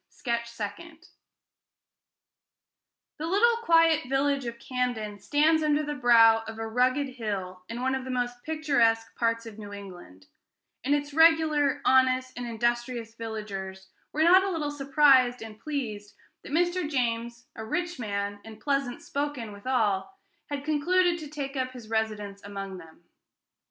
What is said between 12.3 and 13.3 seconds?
and industrious